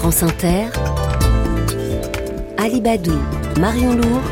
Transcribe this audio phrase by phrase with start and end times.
[0.00, 0.64] France Inter,
[2.56, 3.18] Alibadou,
[3.60, 4.22] Marion Lourd,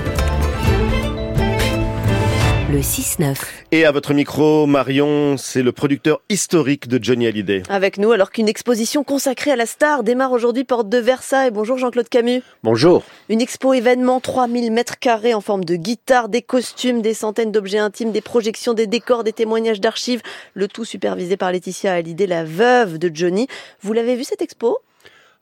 [2.72, 3.37] le 6-9.
[3.73, 7.65] Et à votre micro, Marion, c'est le producteur historique de Johnny Hallyday.
[7.69, 11.50] Avec nous, alors qu'une exposition consacrée à la star démarre aujourd'hui porte de Versailles.
[11.50, 12.41] Bonjour Jean-Claude Camus.
[12.62, 13.03] Bonjour.
[13.29, 17.77] Une expo événement, 3000 mètres carrés en forme de guitare, des costumes, des centaines d'objets
[17.77, 20.23] intimes, des projections, des décors, des témoignages d'archives.
[20.55, 23.48] Le tout supervisé par Laetitia Hallyday, la veuve de Johnny.
[23.82, 24.79] Vous l'avez vu cette expo?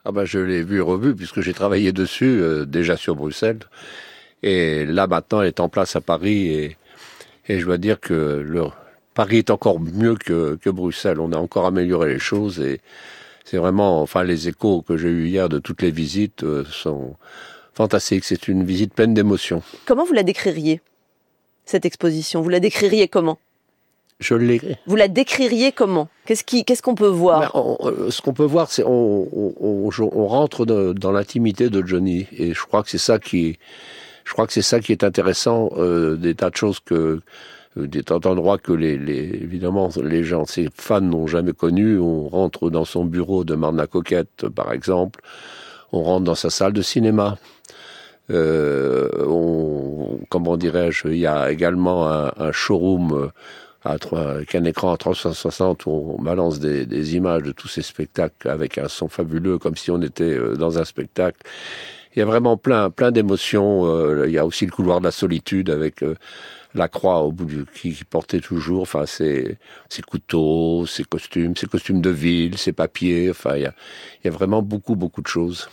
[0.09, 3.59] Ah bah je l'ai vu revu puisque j'ai travaillé dessus euh, déjà sur Bruxelles.
[4.41, 6.77] Et là maintenant elle est en place à Paris et,
[7.49, 8.41] et je dois dire que
[9.13, 11.19] Paris est encore mieux que, que Bruxelles.
[11.19, 12.79] On a encore amélioré les choses et
[13.43, 17.17] c'est vraiment, enfin les échos que j'ai eu hier de toutes les visites euh, sont
[17.73, 18.23] fantastiques.
[18.23, 19.61] C'est une visite pleine d'émotions.
[19.85, 20.79] Comment vous la décririez
[21.65, 22.41] cette exposition?
[22.41, 23.39] Vous la décririez comment?
[24.19, 24.59] Je l'ai.
[24.87, 26.09] Vous la décririez comment?
[26.25, 27.39] Qu'est-ce qu'on peut voir?
[27.39, 29.27] Ben, on- on- ce qu'on peut voir, c'est on,
[30.27, 33.59] rentre de- dans l'intimité de Johnny, et je crois que c'est ça qui,
[34.25, 37.21] je crois que c'est ça qui est intéressant euh, des tas de choses que
[37.77, 41.99] euh, des tas d'endroits que les, les évidemment les gens, ses fans n'ont jamais connus.
[41.99, 45.19] On rentre dans son bureau de Marne-la-Coquette, par exemple.
[45.91, 47.37] On rentre dans sa salle de cinéma.
[48.29, 53.27] Euh, on, comment dirais-je, il y a également un, un showroom euh,
[53.87, 58.49] à trois- avec écran à 360 où on balance des, images de tous ces spectacles
[58.49, 61.39] avec un son fabuleux, comme si on était euh, dans un spectacle.
[62.15, 63.85] Il y a vraiment plein, plein d'émotions.
[63.85, 66.15] euh, il y a aussi le couloir de la solitude avec euh,
[66.73, 68.81] la croix au bout du qui, portait toujours.
[68.81, 69.57] Enfin, ses,
[69.89, 73.29] ses couteaux, ses costumes, ses costumes de ville, ses papiers.
[73.29, 73.71] Enfin, il
[74.25, 75.69] y a, vraiment beaucoup, beaucoup de choses.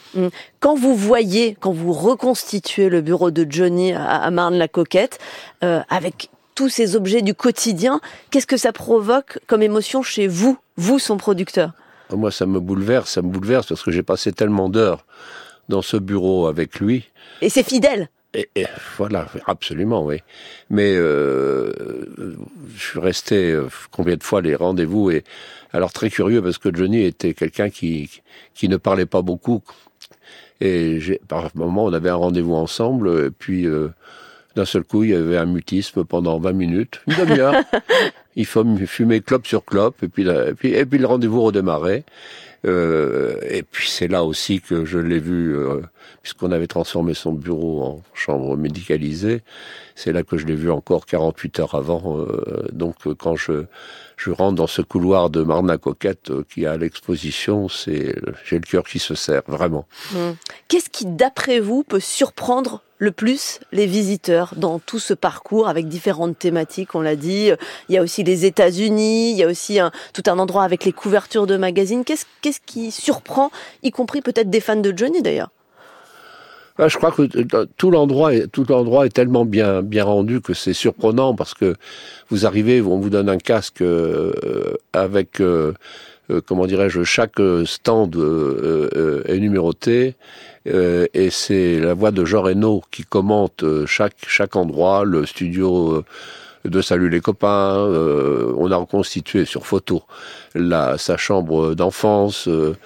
[0.61, 5.19] Quand vous voyez, quand vous reconstituez le bureau de Johnny à, Marne-la-Coquette,
[5.61, 10.99] avec tous ces objets du quotidien, qu'est-ce que ça provoque comme émotion chez vous, vous
[10.99, 11.73] son producteur?
[12.11, 15.05] Moi, ça me bouleverse, ça me bouleverse parce que j'ai passé tellement d'heures
[15.69, 17.05] dans ce bureau avec lui.
[17.41, 18.67] Et c'est fidèle Et, et
[18.99, 20.19] voilà, absolument, oui.
[20.71, 21.73] Mais euh,
[22.77, 25.25] je suis resté euh, combien de fois les rendez-vous et
[25.73, 28.11] alors très curieux parce que Johnny était quelqu'un qui
[28.55, 29.63] qui ne parlait pas beaucoup
[30.61, 33.89] et j'ai, par moment on avait un rendez-vous ensemble et puis euh,
[34.57, 37.55] d'un seul coup il y avait un mutisme pendant 20 minutes, une demi-heure.
[38.37, 41.43] il fum- fumait clope sur clope et puis la- et puis et puis le rendez-vous
[41.43, 42.05] redémarrait.
[42.65, 45.81] Euh, et puis c'est là aussi que je l'ai vu, euh,
[46.23, 49.43] puisqu'on avait transformé son bureau en chambre médicalisée.
[49.95, 52.19] C'est là que je l'ai vu encore 48 heures avant.
[52.19, 53.65] euh, donc quand je,
[54.17, 58.15] je rentre dans ce couloir de Marne-la-Coquette euh, qui à l'exposition, c'est
[58.45, 59.87] j'ai le cœur qui se serre, vraiment.
[60.69, 65.89] Qu'est-ce qui, d'après vous, peut surprendre le plus les visiteurs dans tout ce parcours avec
[65.89, 67.51] différentes thématiques On l'a dit,
[67.89, 69.79] il y a aussi les États-Unis, il y a aussi
[70.13, 72.05] tout un endroit avec les couvertures de magazines.
[72.55, 73.51] Qu'est-ce qui surprend,
[73.83, 75.51] y compris peut-être des fans de Johnny d'ailleurs.
[76.77, 80.41] Ah, je crois que euh, tout l'endroit est, tout l'endroit est tellement bien, bien rendu
[80.41, 81.77] que c'est surprenant parce que
[82.31, 85.73] vous arrivez, on vous donne un casque euh, avec, euh,
[86.31, 88.17] euh, comment dirais-je, chaque stand
[89.29, 90.17] est numéroté
[90.67, 96.03] et c'est la voix de Jean Reno qui commente chaque, chaque endroit, le studio
[96.65, 100.03] de Salut les copains, euh, on a reconstitué sur photo
[100.55, 102.49] la, sa chambre d'enfance.
[102.49, 102.77] euh,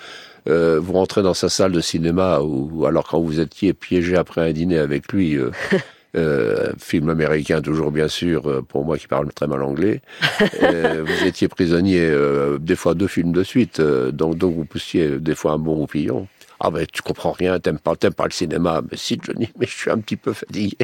[0.49, 4.49] euh, vous rentrez dans sa salle de cinéma ou alors quand vous étiez piégé après
[4.49, 5.51] un dîner avec lui, euh,
[6.17, 10.01] euh, film américain toujours bien sûr, euh, pour moi qui parle très mal anglais,
[10.63, 14.65] euh, vous étiez prisonnier euh, des fois deux films de suite, euh, donc donc vous
[14.65, 16.27] poussiez des fois un bon roupillon.
[16.61, 19.67] Ah ben tu comprends rien, t'aimes pas, t'aimes pas le cinéma, mais si Johnny, mais
[19.67, 20.77] je suis un petit peu fatigué.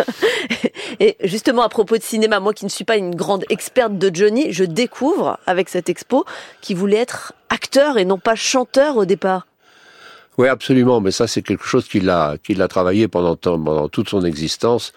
[1.00, 4.10] Et justement, à propos de cinéma, moi qui ne suis pas une grande experte de
[4.12, 6.24] Johnny, je découvre avec cette expo
[6.60, 9.46] qu'il voulait être acteur et non pas chanteur au départ.
[10.38, 14.08] Oui, absolument, mais ça c'est quelque chose qu'il a qu'il a travaillé pendant pendant toute
[14.08, 14.92] son existence.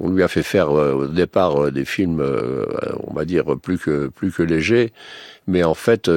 [0.00, 2.66] On lui a fait faire euh, au départ euh, des films, euh,
[3.04, 4.92] on va dire plus que plus que légers,
[5.48, 6.08] mais en fait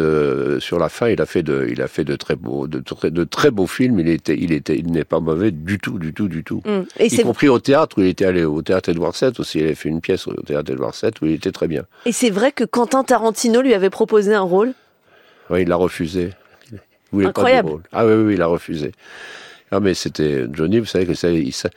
[0.60, 3.10] sur la fin il a fait de il a fait de très beaux de, très-
[3.10, 4.00] de très beaux films.
[4.00, 6.62] Il était il était il n'est pas mauvais du tout du tout du tout.
[6.66, 6.82] Mm.
[7.00, 9.60] Et Y compris au théâtre où il était allé au théâtre Edouard VII aussi.
[9.60, 11.84] Il avait fait une pièce au théâtre Edouard VII où il était très bien.
[12.06, 14.74] et c'est vrai que Quentin Tarantino lui avait proposé un rôle?
[15.50, 16.30] Oui, il l'a refusé.
[17.14, 17.64] Incroyable.
[17.68, 17.82] pas du rôle.
[17.92, 18.92] Ah oui, oui, il a refusé.
[19.72, 21.70] Ah mais c'était Johnny, vous savez que ça, il, sa-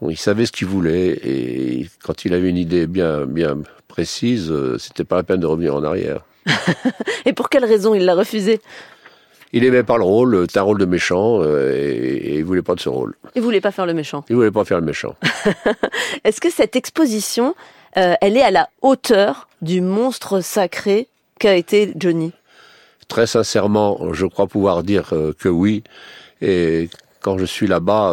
[0.00, 3.58] bon, il savait ce qu'il voulait et quand il avait une idée bien bien
[3.94, 6.24] précise, euh, c'était pas la peine de revenir en arrière.
[7.26, 8.60] Et pour quelle raison il l'a refusé?
[9.52, 12.62] Il aimait pas le rôle, c'était un rôle de méchant euh, et, et il voulait
[12.62, 13.14] pas de ce rôle.
[13.36, 14.24] Il voulait pas faire le méchant.
[14.28, 15.14] Il voulait pas faire le méchant.
[16.24, 17.54] Est-ce que cette exposition,
[17.96, 21.06] euh, elle est à la hauteur du monstre sacré
[21.38, 22.32] qu'a été Johnny?
[23.06, 25.84] Très sincèrement, je crois pouvoir dire que oui.
[26.42, 26.88] Et
[27.20, 28.12] quand je suis là-bas,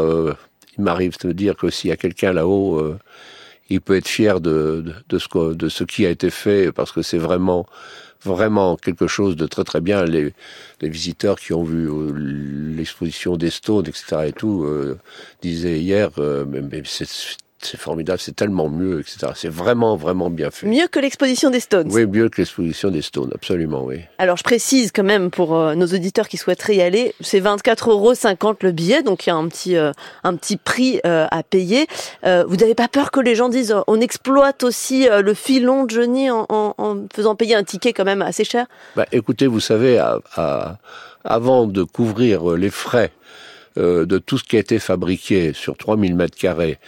[0.77, 2.95] il m'arrive de me dire que s'il y a quelqu'un là-haut,
[3.69, 7.01] il peut être fier de, de, ce, de ce qui a été fait, parce que
[7.01, 7.65] c'est vraiment
[8.23, 10.05] vraiment quelque chose de très très bien.
[10.05, 10.33] Les,
[10.81, 11.89] les visiteurs qui ont vu
[12.75, 14.27] l'exposition des Stones, etc.
[14.27, 14.67] et tout,
[15.41, 16.09] disaient hier,
[16.47, 17.07] mais, mais c'est
[17.65, 19.31] c'est formidable, c'est tellement mieux, etc.
[19.35, 20.67] C'est vraiment, vraiment bien fait.
[20.67, 21.89] Mieux que l'exposition des Stones.
[21.91, 24.01] Oui, mieux que l'exposition des Stones, absolument, oui.
[24.17, 27.89] Alors, je précise quand même pour euh, nos auditeurs qui souhaiteraient y aller, c'est 24,50
[27.89, 28.13] euros
[28.61, 29.91] le billet, donc il y a un petit, euh,
[30.23, 31.87] un petit prix euh, à payer.
[32.23, 36.29] vous n'avez pas peur que les gens disent, on exploite aussi le filon de Johnny
[36.29, 38.65] en, en, faisant payer un ticket quand même assez cher?
[38.95, 40.01] Bah, Écoutez, vous savez,
[41.23, 43.11] avant de couvrir les frais
[43.77, 46.79] de tout ce qui a été fabriqué sur 3000 mètres carrés,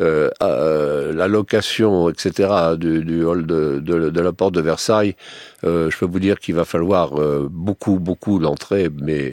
[0.00, 5.16] euh, euh, la location, etc., du, hall de, de, la porte de Versailles,
[5.64, 9.32] euh, je peux vous dire qu'il va falloir euh, beaucoup, beaucoup d'entrées, mais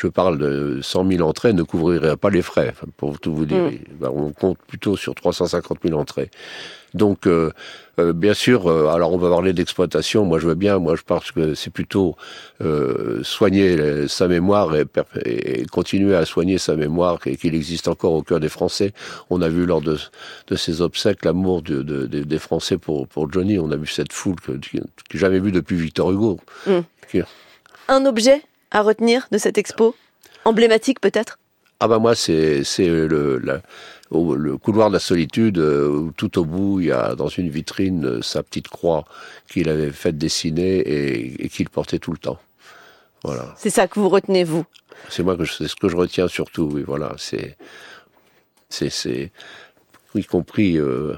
[0.00, 3.64] je parle de 100 000 entrées, ne couvrirait pas les frais, pour tout vous dire.
[3.64, 3.78] Mm.
[4.00, 6.30] Ben, on compte plutôt sur 350 000 entrées.
[6.94, 7.52] Donc, euh,
[7.98, 10.24] euh, bien sûr, euh, alors on va parler d'exploitation.
[10.24, 10.78] Moi, je veux bien.
[10.78, 12.16] Moi, je pense que c'est plutôt
[13.22, 18.40] soigner sa mémoire et, continuer à soigner sa mémoire et qu'il existe encore au cœur
[18.40, 18.92] des Français.
[19.28, 19.98] On a vu lors de,
[20.48, 23.58] de ces obsèques l'amour de, de, des Français pour, pour Johnny.
[23.58, 24.78] On a vu cette foule que, que,
[25.10, 26.40] que jamais vue depuis Victor Hugo.
[26.66, 26.80] Mm.
[27.88, 28.42] Un objet?
[28.70, 29.94] À retenir de cette expo
[30.44, 31.38] Emblématique peut-être?
[31.80, 33.38] Ah bah moi c'est le
[34.10, 37.48] le couloir de la solitude euh, où tout au bout il y a dans une
[37.48, 39.04] vitrine euh, sa petite croix
[39.50, 42.38] qu'il avait faite dessiner et, qu'il portait tout le temps.
[43.22, 43.54] Voilà.
[43.56, 44.64] C'est ça que vous retenez vous?
[45.08, 46.68] C'est moi que c'est ce que je retiens surtout.
[46.72, 47.56] Oui voilà c'est
[48.68, 49.30] c'est c'est
[50.14, 51.14] y compris euh,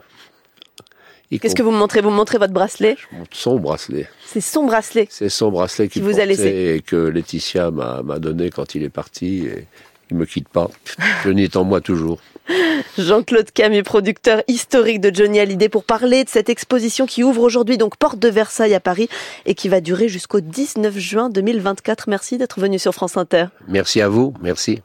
[1.38, 2.00] Qu'est-ce que vous me montrez?
[2.00, 2.96] Vous me montrez votre bracelet?
[2.99, 4.08] Je montre son bracelet.
[4.26, 5.06] C'est son bracelet.
[5.11, 8.90] C'est son bracelet qui vous a laissé et que Laetitia m'a donné quand il est
[8.90, 9.46] parti.
[9.46, 9.67] Et
[10.12, 10.70] il me quitte pas.
[11.25, 12.20] Johnny est en moi toujours.
[12.99, 17.78] Jean-Claude Camus, producteur historique de Johnny Hallyday, pour parler de cette exposition qui ouvre aujourd'hui
[17.78, 19.08] donc Porte de Versailles à Paris
[19.46, 22.08] et qui va durer jusqu'au 19 juin 2024.
[22.08, 23.46] Merci d'être venu sur France Inter.
[23.69, 24.35] Merci à vous.
[24.43, 24.81] Merci.